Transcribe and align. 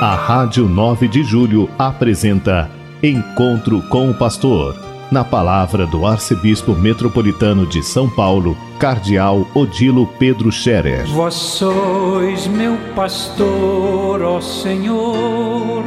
A 0.00 0.14
Rádio 0.14 0.68
9 0.68 1.08
de 1.08 1.24
Julho 1.24 1.70
apresenta 1.78 2.70
Encontro 3.02 3.80
com 3.88 4.10
o 4.10 4.14
Pastor. 4.14 4.76
Na 5.10 5.24
palavra 5.24 5.86
do 5.86 6.04
Arcebispo 6.04 6.74
Metropolitano 6.74 7.66
de 7.66 7.82
São 7.82 8.06
Paulo, 8.10 8.54
Cardeal 8.78 9.46
Odilo 9.54 10.06
Pedro 10.18 10.52
Scherer. 10.52 11.06
Vós 11.06 11.32
sois 11.32 12.46
meu 12.46 12.76
pastor, 12.94 14.20
ó 14.20 14.38
Senhor, 14.38 15.82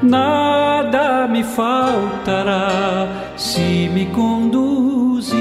nada 0.00 1.26
me 1.26 1.42
faltará 1.42 3.08
se 3.36 3.90
me 3.92 4.06
conduzis. 4.06 5.34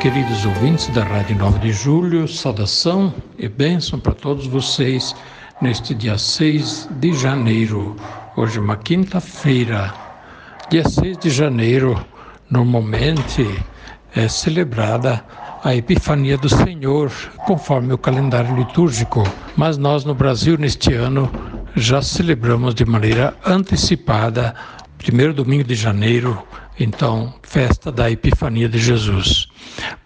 Queridos 0.00 0.46
ouvintes 0.46 0.88
da 0.94 1.04
Rádio 1.04 1.36
9 1.36 1.58
de 1.58 1.72
Julho, 1.74 2.26
saudação 2.26 3.12
e 3.38 3.46
bênção 3.46 4.00
para 4.00 4.14
todos 4.14 4.46
vocês 4.46 5.14
neste 5.60 5.94
dia 5.94 6.16
6 6.16 6.88
de 6.92 7.12
janeiro. 7.12 7.94
Hoje 8.34 8.58
uma 8.58 8.76
quinta-feira. 8.76 9.92
Dia 10.70 10.88
6 10.88 11.18
de 11.18 11.28
janeiro, 11.28 12.02
normalmente 12.48 13.46
é 14.14 14.26
celebrada 14.26 15.22
a 15.62 15.76
Epifania 15.76 16.38
do 16.38 16.48
Senhor, 16.48 17.12
conforme 17.46 17.92
o 17.92 17.98
calendário 17.98 18.56
litúrgico. 18.56 19.22
Mas 19.56 19.76
nós 19.76 20.04
no 20.04 20.14
Brasil, 20.14 20.56
neste 20.56 20.94
ano, 20.94 21.30
já 21.76 22.00
celebramos 22.00 22.74
de 22.74 22.86
maneira 22.86 23.34
antecipada, 23.44 24.54
primeiro 24.96 25.34
domingo 25.34 25.64
de 25.64 25.74
janeiro, 25.74 26.42
então, 26.82 27.34
festa 27.42 27.92
da 27.92 28.10
Epifania 28.10 28.66
de 28.66 28.78
Jesus. 28.78 29.46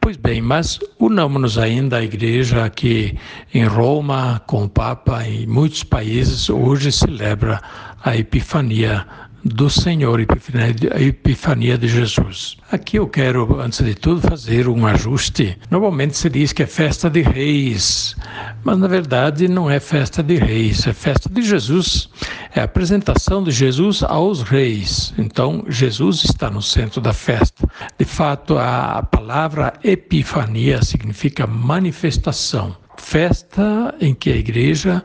Pois 0.01 0.17
bem, 0.17 0.43
mas 0.43 0.81
unamos-nos 0.99 1.57
ainda 1.57 1.99
à 1.99 2.03
igreja 2.03 2.69
que 2.69 3.17
em 3.55 3.65
Roma, 3.65 4.43
com 4.45 4.65
o 4.65 4.69
Papa 4.69 5.25
e 5.25 5.47
muitos 5.47 5.85
países, 5.85 6.51
hoje 6.51 6.91
celebra 6.91 7.63
a 8.03 8.17
Epifania 8.17 9.07
do 9.45 9.69
Senhor, 9.69 10.19
a 10.19 11.01
Epifania 11.01 11.77
de 11.77 11.87
Jesus. 11.87 12.57
Aqui 12.73 12.99
eu 12.99 13.07
quero, 13.07 13.61
antes 13.61 13.85
de 13.85 13.95
tudo, 13.95 14.27
fazer 14.27 14.67
um 14.69 14.87
ajuste. 14.87 15.59
Normalmente 15.71 16.17
se 16.17 16.31
diz 16.31 16.53
que 16.53 16.63
é 16.63 16.67
festa 16.67 17.11
de 17.11 17.21
reis, 17.21 18.17
mas 18.65 18.79
na 18.79 18.89
verdade 18.89 19.47
não 19.47 19.71
é 19.71 19.79
festa 19.79 20.23
de 20.23 20.37
reis, 20.37 20.87
é 20.87 20.93
festa 20.93 21.29
de 21.29 21.43
Jesus. 21.43 22.09
É 22.57 22.61
a 22.61 22.65
apresentação 22.65 23.43
de 23.43 23.51
Jesus 23.51 24.05
aos 24.05 24.43
reis. 24.43 25.13
Então, 25.19 25.65
Jesus 25.69 26.23
está 26.25 26.49
no 26.49 26.63
centro 26.63 27.01
da 27.01 27.13
festa. 27.13 27.69
De 27.99 28.05
fato, 28.05 28.57
a 28.57 29.03
palavra 29.03 29.73
Epifania 29.83 30.81
significa 30.81 31.49
manifestação. 31.49 32.77
Festa 32.97 33.93
em 34.01 34.15
que 34.15 34.31
a 34.31 34.37
igreja 34.37 35.03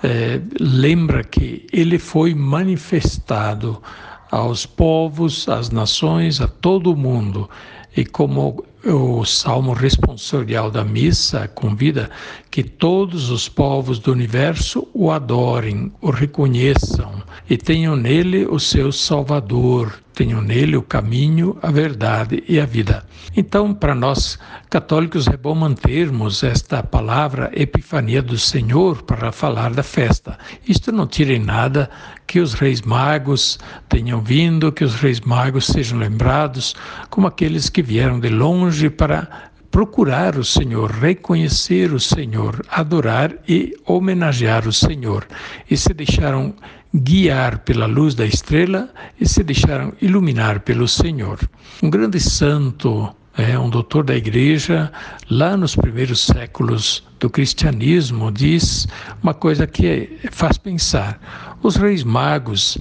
é, 0.00 0.40
lembra 0.60 1.24
que 1.24 1.66
ele 1.72 1.98
foi 1.98 2.36
manifestado 2.36 3.82
aos 4.30 4.64
povos, 4.64 5.48
às 5.48 5.70
nações, 5.70 6.40
a 6.40 6.46
todo 6.46 6.92
o 6.92 6.96
mundo. 6.96 7.50
E 7.96 8.04
como 8.04 8.64
o 8.84 9.24
salmo 9.24 9.72
responsorial 9.72 10.70
da 10.70 10.84
missa 10.84 11.46
convida 11.46 12.10
que 12.50 12.62
todos 12.62 13.30
os 13.30 13.48
povos 13.48 13.98
do 13.98 14.10
universo 14.10 14.88
o 14.92 15.10
adorem, 15.10 15.92
o 16.00 16.10
reconheçam 16.10 17.22
e 17.52 17.56
tenham 17.58 17.94
nele 17.94 18.46
o 18.46 18.58
seu 18.58 18.90
Salvador, 18.90 19.92
tenham 20.14 20.40
nele 20.40 20.74
o 20.74 20.80
caminho, 20.80 21.54
a 21.60 21.70
verdade 21.70 22.42
e 22.48 22.58
a 22.58 22.64
vida. 22.64 23.04
Então, 23.36 23.74
para 23.74 23.94
nós 23.94 24.38
católicos 24.70 25.28
é 25.28 25.36
bom 25.36 25.54
mantermos 25.54 26.42
esta 26.42 26.82
palavra 26.82 27.50
Epifania 27.52 28.22
do 28.22 28.38
Senhor 28.38 29.02
para 29.02 29.30
falar 29.30 29.74
da 29.74 29.82
festa. 29.82 30.38
Isto 30.66 30.90
não 30.92 31.06
tira 31.06 31.34
em 31.34 31.40
nada 31.40 31.90
que 32.26 32.40
os 32.40 32.54
reis 32.54 32.80
magos 32.80 33.58
tenham 33.86 34.22
vindo, 34.22 34.72
que 34.72 34.82
os 34.82 34.94
reis 34.94 35.20
magos 35.20 35.66
sejam 35.66 35.98
lembrados 35.98 36.74
como 37.10 37.26
aqueles 37.26 37.68
que 37.68 37.82
vieram 37.82 38.18
de 38.18 38.30
longe 38.30 38.88
para 38.88 39.28
procurar 39.70 40.38
o 40.38 40.44
Senhor, 40.44 40.90
reconhecer 40.90 41.92
o 41.92 42.00
Senhor, 42.00 42.64
adorar 42.70 43.34
e 43.46 43.74
homenagear 43.86 44.66
o 44.66 44.72
Senhor. 44.72 45.26
E 45.70 45.76
se 45.76 45.92
deixaram 45.92 46.54
guiar 46.94 47.58
pela 47.60 47.86
luz 47.86 48.14
da 48.14 48.26
estrela 48.26 48.88
e 49.20 49.26
se 49.26 49.42
deixaram 49.42 49.92
iluminar 50.00 50.60
pelo 50.60 50.86
Senhor. 50.86 51.38
Um 51.82 51.88
grande 51.88 52.20
santo, 52.20 53.14
é, 53.36 53.58
um 53.58 53.70
doutor 53.70 54.04
da 54.04 54.14
igreja, 54.14 54.92
lá 55.30 55.56
nos 55.56 55.74
primeiros 55.74 56.20
séculos 56.20 57.02
do 57.18 57.30
cristianismo, 57.30 58.30
diz 58.30 58.86
uma 59.22 59.32
coisa 59.32 59.66
que 59.66 60.18
faz 60.30 60.58
pensar. 60.58 61.18
Os 61.62 61.76
reis 61.76 62.04
magos 62.04 62.76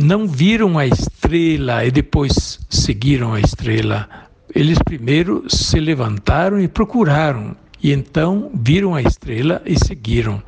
não 0.00 0.28
viram 0.28 0.78
a 0.78 0.86
estrela 0.86 1.84
e 1.84 1.90
depois 1.90 2.60
seguiram 2.70 3.34
a 3.34 3.40
estrela. 3.40 4.08
Eles 4.54 4.78
primeiro 4.78 5.44
se 5.48 5.80
levantaram 5.80 6.60
e 6.60 6.68
procuraram, 6.68 7.56
e 7.82 7.92
então 7.92 8.50
viram 8.54 8.94
a 8.94 9.02
estrela 9.02 9.62
e 9.64 9.76
seguiram 9.76 10.42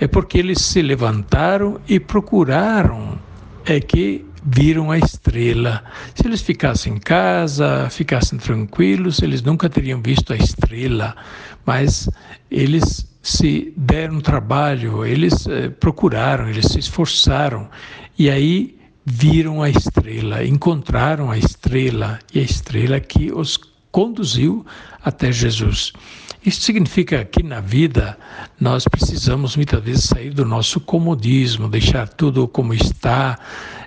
é 0.00 0.06
porque 0.06 0.38
eles 0.38 0.60
se 0.62 0.80
levantaram 0.80 1.78
e 1.86 2.00
procuraram 2.00 3.18
é 3.66 3.78
que 3.78 4.24
viram 4.42 4.90
a 4.90 4.98
estrela. 4.98 5.84
Se 6.14 6.26
eles 6.26 6.40
ficassem 6.40 6.94
em 6.94 6.98
casa, 6.98 7.88
ficassem 7.90 8.38
tranquilos, 8.38 9.20
eles 9.20 9.42
nunca 9.42 9.68
teriam 9.68 10.00
visto 10.00 10.32
a 10.32 10.36
estrela, 10.36 11.14
mas 11.66 12.08
eles 12.50 13.06
se 13.22 13.72
deram 13.76 14.20
trabalho, 14.20 15.04
eles 15.04 15.46
eh, 15.46 15.68
procuraram, 15.68 16.48
eles 16.48 16.66
se 16.66 16.78
esforçaram 16.78 17.68
e 18.18 18.30
aí 18.30 18.78
viram 19.04 19.62
a 19.62 19.68
estrela, 19.68 20.42
encontraram 20.42 21.30
a 21.30 21.36
estrela 21.36 22.18
e 22.32 22.40
a 22.40 22.42
estrela 22.42 22.98
que 22.98 23.30
os 23.30 23.58
conduziu 23.90 24.64
até 25.04 25.30
Jesus. 25.30 25.92
Isso 26.44 26.62
significa 26.62 27.22
que 27.24 27.42
na 27.42 27.60
vida 27.60 28.16
nós 28.58 28.84
precisamos 28.84 29.56
muitas 29.56 29.82
vezes 29.82 30.04
sair 30.04 30.30
do 30.30 30.44
nosso 30.44 30.80
comodismo, 30.80 31.68
deixar 31.68 32.08
tudo 32.08 32.48
como 32.48 32.72
está, 32.72 33.38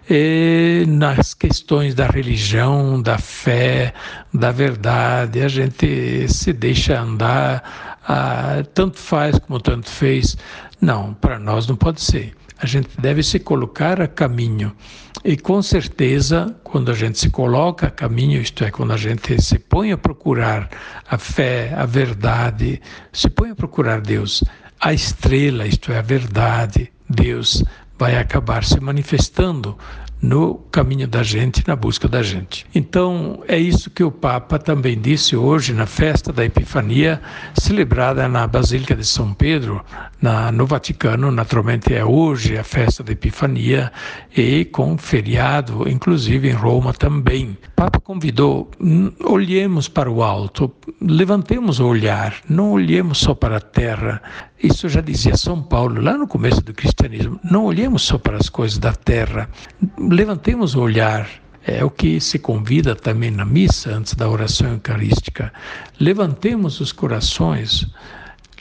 e 0.08 0.86
nas 0.88 1.34
questões 1.34 1.96
da 1.96 2.06
religião, 2.06 3.02
da 3.02 3.18
fé, 3.18 3.94
da 4.32 4.52
verdade, 4.52 5.42
a 5.42 5.48
gente 5.48 6.28
se 6.28 6.54
deixa 6.54 7.00
andar, 7.00 7.98
ah, 8.08 8.64
tanto 8.74 9.00
faz 9.00 9.40
como 9.40 9.60
tanto 9.60 9.90
fez. 9.90 10.38
Não, 10.80 11.14
para 11.14 11.40
nós 11.40 11.66
não 11.68 11.76
pode 11.76 12.02
ser. 12.02 12.36
A 12.58 12.66
gente 12.66 12.90
deve 13.00 13.24
se 13.24 13.40
colocar 13.40 14.02
a 14.02 14.08
caminho. 14.08 14.76
E 15.24 15.38
com 15.38 15.62
certeza, 15.62 16.56
quando 16.64 16.92
a 16.92 16.94
gente 16.94 17.20
se 17.20 17.30
coloca 17.30 17.88
a 17.88 17.92
caminho, 17.92 18.42
isto 18.42 18.64
é, 18.64 18.72
quando 18.72 18.94
a 18.94 18.98
gente 18.98 19.42
se 19.42 19.60
põe 19.60 19.92
a 19.92 19.98
procurar 19.98 20.70
a 21.10 21.18
fé, 21.18 21.74
a 21.76 21.86
verdade, 21.86 22.82
se 23.12 23.30
põe 23.30 23.52
a 23.52 23.56
procurar 23.56 24.02
Deus, 24.02 24.44
a 24.80 24.94
estrela, 24.94 25.66
isto 25.66 25.92
é, 25.92 26.00
a 26.00 26.02
verdade, 26.02 26.92
Deus 27.10 27.64
vai 27.98 28.18
acabar 28.18 28.64
se 28.64 28.80
manifestando 28.80 29.78
no 30.24 30.56
caminho 30.72 31.06
da 31.06 31.22
gente, 31.22 31.68
na 31.68 31.76
busca 31.76 32.08
da 32.08 32.24
gente. 32.24 32.66
Então, 32.74 33.44
é 33.46 33.58
isso 33.58 33.90
que 33.90 34.06
o 34.06 34.10
Papa 34.10 34.58
também 34.58 34.98
disse 34.98 35.36
hoje 35.36 35.74
na 35.74 35.86
festa 35.86 36.32
da 36.32 36.46
Epifania, 36.46 37.22
celebrada 37.54 38.26
na 38.30 38.48
Basílica 38.48 38.96
de 38.96 39.06
São 39.06 39.34
Pedro, 39.34 39.84
na, 40.22 40.50
no 40.50 40.66
Vaticano. 40.66 41.30
Naturalmente, 41.30 41.94
é 41.94 42.06
hoje 42.06 42.58
a 42.58 42.64
festa 42.64 43.04
da 43.04 43.12
Epifania 43.12 43.92
e 44.36 44.64
com 44.64 44.98
feriado, 44.98 45.90
inclusive 45.90 46.50
em 46.50 46.54
Roma 46.54 46.94
também. 46.94 47.58
O 47.68 47.72
Papa 47.76 48.00
convidou: 48.00 48.72
olhemos 49.26 49.90
para 49.90 50.10
o 50.10 50.24
alto, 50.24 50.72
levantemos 51.02 51.82
o 51.82 51.88
olhar, 51.88 52.36
não 52.48 52.72
olhemos 52.72 53.18
só 53.18 53.36
para 53.36 53.58
a 53.58 53.62
terra. 53.62 54.22
Isso 54.64 54.88
já 54.88 55.02
dizia 55.02 55.36
São 55.36 55.62
Paulo 55.62 56.02
lá 56.02 56.18
no 56.18 56.26
começo 56.26 56.62
do 56.62 56.74
cristianismo. 56.74 57.38
Não 57.44 57.66
olhemos 57.66 58.02
só 58.04 58.18
para 58.18 58.38
as 58.38 58.48
coisas 58.48 58.78
da 58.78 58.94
terra 58.94 59.50
levantemos 59.98 60.76
o 60.76 60.82
olhar. 60.82 61.30
É 61.66 61.84
o 61.84 61.90
que 61.90 62.20
se 62.20 62.40
convida 62.40 62.94
também 62.94 63.32
na 63.32 63.46
missa, 63.46 63.92
antes 63.92 64.16
da 64.16 64.28
oração 64.28 64.72
eucarística. 64.72 65.52
Levantemos 65.98 66.82
os 66.82 66.92
corações, 66.92 67.88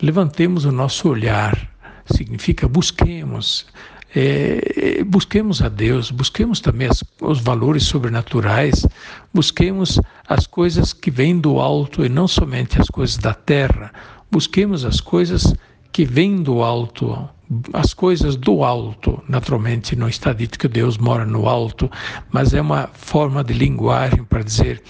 levantemos 0.01 0.65
o 0.65 0.71
nosso 0.71 1.09
olhar. 1.09 1.69
Significa 2.07 2.69
busquemos, 2.69 3.67
é, 4.15 5.03
busquemos 5.05 5.63
a 5.63 5.69
Deus, 5.69 6.13
busquemos 6.13 6.61
também 6.61 6.89
as, 6.89 7.03
os 7.21 7.41
valores 7.41 7.85
sobrenaturais, 7.85 8.87
busquemos 9.35 10.01
as 10.29 10.47
coisas 10.47 10.93
que 10.93 11.11
vêm 11.11 11.39
do 11.39 11.59
alto 11.59 12.05
e 12.05 12.09
não 12.09 12.29
somente 12.29 12.81
as 12.81 12.89
coisas 12.89 13.17
da 13.17 13.35
terra, 13.35 13.93
busquemos 14.31 14.85
as 14.85 15.01
coisas 15.01 15.53
que 15.93 16.05
vêm 16.05 16.43
do 16.43 16.63
alto, 16.63 17.29
as 17.73 17.93
coisas 17.93 18.35
do 18.35 18.65
alto. 18.65 19.23
Naturalmente, 19.29 19.95
não 19.95 20.09
está 20.09 20.33
dito 20.33 20.59
que 20.59 20.67
Deus 20.67 20.97
mora 20.97 21.27
no 21.27 21.49
alto, 21.49 21.91
mas 22.31 22.55
é 22.55 22.61
uma 22.61 22.89
forma 22.95 23.45
de 23.45 23.53
linguagem 23.53 24.25
para 24.25 24.43
dizer 24.43 24.83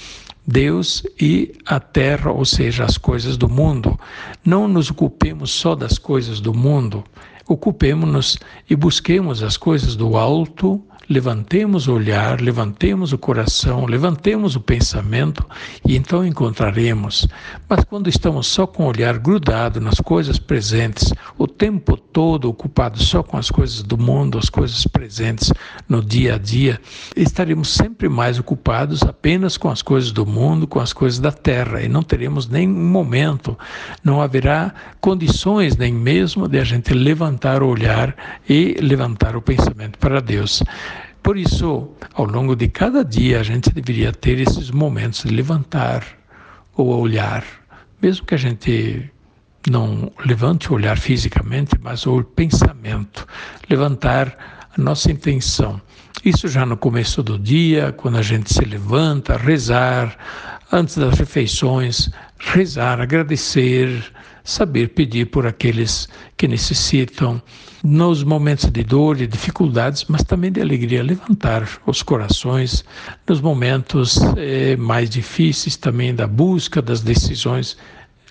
Deus 0.47 1.03
e 1.21 1.53
a 1.67 1.81
terra, 1.81 2.31
ou 2.31 2.45
seja, 2.45 2.85
as 2.85 2.97
coisas 2.97 3.37
do 3.37 3.49
mundo. 3.49 3.99
Não 4.45 4.69
nos 4.69 4.91
ocupemos 4.91 5.51
só 5.51 5.75
das 5.75 5.99
coisas 5.99 6.41
do 6.41 6.55
mundo, 6.55 7.05
ocupemos-nos 7.49 8.39
e 8.71 8.77
busquemos 8.77 9.43
as 9.43 9.57
coisas 9.57 9.97
do 9.97 10.17
alto 10.17 10.83
levantemos 11.09 11.89
o 11.89 11.95
olhar, 11.95 12.41
levantemos 12.41 13.13
o 13.13 13.19
coração, 13.19 13.87
levantemos 13.87 14.57
o 14.57 14.61
pensamento 14.61 15.45
e 15.87 15.97
então 15.97 16.25
encontraremos. 16.25 17.27
Mas 17.69 17.85
quando 17.85 18.09
estamos 18.09 18.47
só 18.47 18.67
com 18.67 18.85
o 18.85 18.89
olhar 18.89 19.19
grudado 19.19 19.81
nas 19.81 20.01
coisas 20.01 20.39
presentes, 20.39 21.13
o 21.37 21.47
tempo 21.47 21.97
todo 21.97 22.49
ocupado 22.49 23.03
só 23.03 23.23
com 23.23 23.37
as 23.37 23.51
coisas 23.51 23.83
do 23.83 23.99
mundo, 23.99 24.39
as 24.39 24.49
coisas 24.49 24.87
presentes 24.87 25.53
no 25.89 26.03
dia 26.03 26.35
a 26.35 26.39
dia, 26.39 26.81
estaremos 27.17 27.71
sempre 27.71 28.09
mais 28.09 28.39
ocupados 28.39 29.03
apenas 29.03 29.57
com 29.57 29.69
as 29.69 29.83
coisas 29.83 30.13
do 30.13 30.27
mundo, 30.27 30.67
com 30.67 30.81
as 30.81 30.93
coisas 30.93 31.19
da 31.19 31.33
terra 31.33 31.83
e 31.83 31.89
não 31.89 32.03
teremos 32.03 32.49
nem 32.49 32.69
um 32.69 32.91
momento, 32.91 33.59
não 34.03 34.21
haverá 34.21 34.75
condições 35.01 35.77
nem 35.77 35.93
mesmo 35.93 36.49
de 36.49 36.59
a 36.59 36.65
gente 36.65 36.93
levantar 36.95 37.63
o 37.63 37.69
olhar 37.69 38.15
e 38.49 38.77
levantar 38.81 39.37
o 39.37 39.43
pensamento 39.43 39.99
para 39.99 40.21
Deus. 40.21 40.63
Por 41.23 41.37
isso, 41.37 41.89
ao 42.15 42.25
longo 42.25 42.57
de 42.57 42.69
cada 42.69 43.05
dia, 43.05 43.41
a 43.41 43.43
gente 43.45 43.71
deveria 43.71 44.13
ter 44.13 44.41
esses 44.41 44.71
momentos 44.71 45.23
de 45.23 45.31
levantar 45.31 46.05
o 46.77 46.83
olhar, 46.83 47.45
mesmo 48.01 48.27
que 48.27 48.35
a 48.35 48.39
gente 48.39 49.11
não 49.71 50.11
levante 50.27 50.71
o 50.71 50.75
olhar 50.75 50.99
fisicamente, 50.99 51.79
mas 51.81 52.07
o 52.07 52.25
pensamento, 52.25 53.25
levantar 53.71 54.67
a 54.77 54.81
nossa 54.81 55.13
intenção. 55.13 55.81
Isso 56.25 56.49
já 56.49 56.67
no 56.67 56.77
começo 56.77 57.23
do 57.23 57.39
dia, 57.39 57.93
quando 57.93 58.19
a 58.19 58.23
gente 58.23 58.53
se 58.53 58.65
levanta, 58.65 59.37
rezar, 59.37 60.17
antes 60.73 60.97
das 60.97 61.19
refeições, 61.19 62.11
rezar, 62.39 63.01
agradecer, 63.01 64.13
saber 64.45 64.89
pedir 64.89 65.27
por 65.27 65.47
aqueles 65.47 66.09
que 66.37 66.49
necessitam, 66.49 67.41
nos 67.83 68.23
momentos 68.23 68.71
de 68.71 68.85
dor 68.85 69.21
e 69.21 69.27
dificuldades, 69.27 70.05
mas 70.09 70.23
também 70.23 70.53
de 70.53 70.61
alegria, 70.61 71.03
levantar 71.03 71.69
os 71.87 72.03
corações, 72.03 72.85
nos 73.27 73.41
momentos 73.41 74.19
eh, 74.37 74.77
mais 74.77 75.11
difíceis 75.11 75.77
também 75.77 76.15
da 76.15 76.27
busca 76.27 76.81
das 76.81 77.01
decisões, 77.01 77.77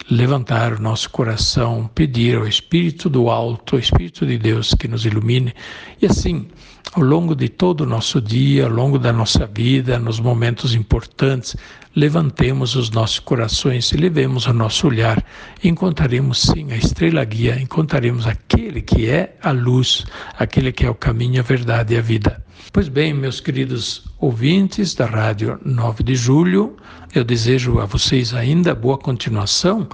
levantar 0.09 0.73
o 0.73 0.81
nosso 0.81 1.09
coração, 1.09 1.89
pedir 1.93 2.37
ao 2.37 2.47
Espírito 2.47 3.09
do 3.09 3.29
Alto, 3.29 3.75
ao 3.75 3.79
Espírito 3.79 4.25
de 4.25 4.37
Deus 4.37 4.73
que 4.73 4.87
nos 4.87 5.05
ilumine, 5.05 5.53
e 6.01 6.05
assim 6.05 6.47
ao 6.93 7.03
longo 7.03 7.35
de 7.35 7.47
todo 7.47 7.81
o 7.81 7.85
nosso 7.85 8.19
dia, 8.19 8.65
ao 8.65 8.69
longo 8.69 8.99
da 8.99 9.13
nossa 9.13 9.45
vida, 9.45 9.97
nos 9.97 10.19
momentos 10.19 10.75
importantes, 10.75 11.55
levantemos 11.95 12.75
os 12.75 12.89
nossos 12.89 13.19
corações 13.19 13.91
e 13.91 13.97
levemos 13.97 14.45
o 14.45 14.53
nosso 14.53 14.87
olhar. 14.87 15.23
Encontraremos 15.63 16.41
sim 16.41 16.71
a 16.71 16.75
estrela 16.75 17.23
guia, 17.23 17.61
encontraremos 17.61 18.27
aquele 18.27 18.81
que 18.81 19.09
é 19.09 19.37
a 19.41 19.51
luz, 19.51 20.05
aquele 20.37 20.71
que 20.71 20.85
é 20.85 20.89
o 20.89 20.95
caminho, 20.95 21.39
a 21.39 21.43
verdade 21.43 21.93
e 21.93 21.97
a 21.97 22.01
vida. 22.01 22.43
Pois 22.69 22.87
bem, 22.87 23.13
meus 23.13 23.41
queridos 23.41 24.05
ouvintes 24.17 24.95
da 24.95 25.05
Rádio 25.05 25.59
9 25.65 26.03
de 26.03 26.15
Julho, 26.15 26.77
eu 27.13 27.23
desejo 27.23 27.79
a 27.79 27.85
vocês 27.85 28.33
ainda 28.33 28.73
boa 28.73 28.97
continuação 28.97 29.89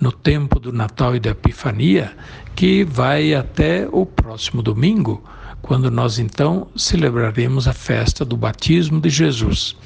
no 0.00 0.10
tempo 0.10 0.58
do 0.58 0.72
Natal 0.72 1.14
e 1.14 1.20
da 1.20 1.30
Epifania, 1.30 2.16
que 2.56 2.84
vai 2.84 3.34
até 3.34 3.86
o 3.92 4.06
próximo 4.06 4.62
domingo 4.62 5.22
quando 5.60 5.90
nós 5.90 6.18
então 6.18 6.68
celebraremos 6.74 7.68
a 7.68 7.74
festa 7.74 8.24
do 8.24 8.36
batismo 8.36 8.98
de 8.98 9.10
Jesus. 9.10 9.76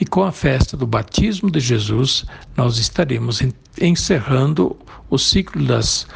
E 0.00 0.04
com 0.04 0.24
a 0.24 0.32
festa 0.32 0.76
do 0.76 0.86
batismo 0.88 1.50
de 1.50 1.60
Jesus, 1.60 2.24
nós 2.56 2.78
estaremos 2.78 3.40
encerrando 3.80 4.76
o 5.08 5.16
ciclo 5.16 5.64
das 5.64 6.06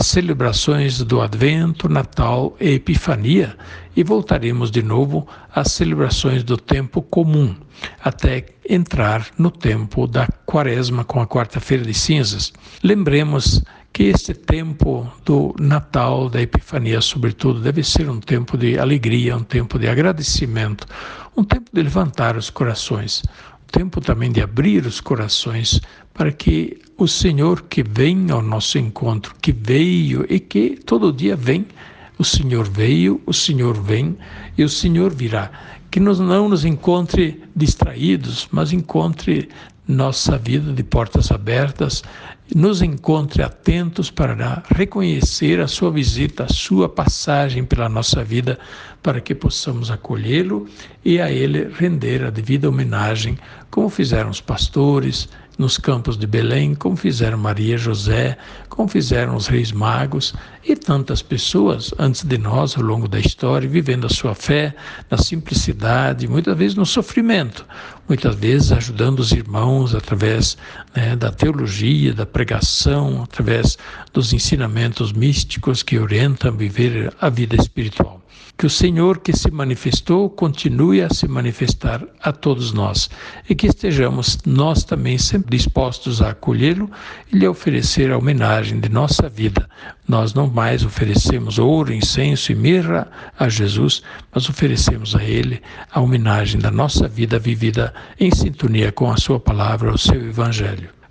celebrações 0.00 1.02
do 1.02 1.20
Advento, 1.20 1.88
Natal 1.88 2.56
e 2.60 2.74
Epifania 2.74 3.56
e 3.96 4.02
voltaremos 4.02 4.70
de 4.70 4.82
novo 4.82 5.26
às 5.52 5.72
celebrações 5.72 6.42
do 6.42 6.56
tempo 6.56 7.02
comum, 7.02 7.54
até 8.02 8.46
entrar 8.68 9.26
no 9.36 9.50
tempo 9.50 10.06
da 10.06 10.26
Quaresma 10.46 11.04
com 11.04 11.20
a 11.20 11.26
Quarta-feira 11.26 11.84
de 11.84 11.94
Cinzas. 11.94 12.52
Lembremos 12.82 13.62
que 13.92 14.04
este 14.04 14.34
tempo 14.34 15.08
do 15.24 15.54
Natal, 15.60 16.28
da 16.28 16.42
Epifania, 16.42 17.00
sobretudo, 17.00 17.60
deve 17.60 17.84
ser 17.84 18.10
um 18.10 18.18
tempo 18.18 18.58
de 18.58 18.76
alegria, 18.76 19.36
um 19.36 19.44
tempo 19.44 19.78
de 19.78 19.88
agradecimento, 19.88 20.86
um 21.36 21.44
tempo 21.44 21.70
de 21.72 21.80
levantar 21.80 22.36
os 22.36 22.50
corações, 22.50 23.22
tempo 23.74 24.00
também 24.00 24.30
de 24.30 24.40
abrir 24.40 24.86
os 24.86 25.00
corações 25.00 25.80
para 26.14 26.30
que 26.30 26.78
o 26.96 27.08
Senhor 27.08 27.62
que 27.62 27.82
vem 27.82 28.30
ao 28.30 28.40
nosso 28.40 28.78
encontro, 28.78 29.34
que 29.42 29.50
veio 29.50 30.24
e 30.28 30.38
que 30.38 30.78
todo 30.86 31.12
dia 31.12 31.34
vem, 31.34 31.66
o 32.16 32.24
Senhor 32.24 32.68
veio, 32.70 33.20
o 33.26 33.32
Senhor 33.32 33.74
vem 33.82 34.16
e 34.56 34.62
o 34.62 34.68
Senhor 34.68 35.12
virá. 35.12 35.50
Que 35.90 35.98
nos 35.98 36.20
não 36.20 36.48
nos 36.48 36.64
encontre 36.64 37.42
distraídos, 37.54 38.46
mas 38.52 38.72
encontre 38.72 39.48
nossa 39.88 40.38
vida 40.38 40.72
de 40.72 40.84
portas 40.84 41.32
abertas, 41.32 42.04
nos 42.52 42.82
encontre 42.82 43.42
atentos 43.42 44.10
para 44.10 44.62
reconhecer 44.74 45.60
a 45.60 45.68
sua 45.68 45.90
visita, 45.90 46.44
a 46.44 46.52
sua 46.52 46.88
passagem 46.88 47.64
pela 47.64 47.88
nossa 47.88 48.24
vida, 48.24 48.58
para 49.02 49.20
que 49.20 49.34
possamos 49.34 49.90
acolhê-lo 49.90 50.66
e 51.04 51.20
a 51.20 51.30
ele 51.30 51.68
render 51.72 52.24
a 52.24 52.30
devida 52.30 52.68
homenagem, 52.68 53.38
como 53.70 53.88
fizeram 53.88 54.30
os 54.30 54.40
pastores, 54.40 55.28
nos 55.58 55.78
campos 55.78 56.16
de 56.16 56.26
Belém, 56.26 56.74
como 56.74 56.96
fizeram 56.96 57.38
Maria 57.38 57.78
José, 57.78 58.36
como 58.68 58.88
fizeram 58.88 59.36
os 59.36 59.46
reis 59.46 59.70
magos 59.70 60.34
e 60.64 60.74
tantas 60.74 61.22
pessoas 61.22 61.94
antes 61.98 62.24
de 62.24 62.38
nós 62.38 62.76
ao 62.76 62.82
longo 62.82 63.06
da 63.06 63.20
história, 63.20 63.68
vivendo 63.68 64.06
a 64.06 64.10
sua 64.10 64.34
fé 64.34 64.74
na 65.10 65.16
simplicidade, 65.16 66.26
muitas 66.26 66.56
vezes 66.56 66.76
no 66.76 66.84
sofrimento, 66.84 67.64
muitas 68.08 68.34
vezes 68.34 68.72
ajudando 68.72 69.20
os 69.20 69.32
irmãos 69.32 69.94
através 69.94 70.56
né, 70.94 71.14
da 71.14 71.30
teologia, 71.30 72.12
da 72.12 72.26
pregação, 72.34 73.22
através 73.22 73.78
dos 74.12 74.32
ensinamentos 74.32 75.12
místicos 75.12 75.84
que 75.84 76.00
orientam 76.00 76.50
a 76.50 76.56
viver 76.56 77.14
a 77.20 77.30
vida 77.30 77.54
espiritual. 77.54 78.20
Que 78.56 78.66
o 78.66 78.70
Senhor 78.70 79.18
que 79.18 79.32
se 79.32 79.50
manifestou 79.50 80.30
continue 80.30 81.00
a 81.02 81.10
se 81.10 81.26
manifestar 81.26 82.04
a 82.22 82.32
todos 82.32 82.72
nós 82.72 83.10
e 83.48 83.54
que 83.54 83.66
estejamos 83.66 84.38
nós 84.46 84.84
também 84.84 85.18
sempre 85.18 85.56
dispostos 85.56 86.22
a 86.22 86.30
acolhê-lo 86.30 86.88
e 87.32 87.36
lhe 87.36 87.48
oferecer 87.48 88.12
a 88.12 88.18
homenagem 88.18 88.78
de 88.78 88.88
nossa 88.88 89.28
vida. 89.28 89.68
Nós 90.06 90.34
não 90.34 90.46
mais 90.46 90.84
oferecemos 90.84 91.58
ouro, 91.58 91.92
incenso 91.92 92.52
e 92.52 92.54
mirra 92.54 93.08
a 93.38 93.48
Jesus, 93.48 94.02
mas 94.32 94.48
oferecemos 94.48 95.16
a 95.16 95.22
Ele 95.22 95.60
a 95.90 96.00
homenagem 96.00 96.60
da 96.60 96.70
nossa 96.70 97.08
vida 97.08 97.38
vivida 97.38 97.92
em 98.20 98.30
sintonia 98.30 98.92
com 98.92 99.10
a 99.10 99.16
Sua 99.16 99.40
palavra, 99.40 99.92
o 99.92 99.98
seu 99.98 100.28
Evangelho. 100.28 100.93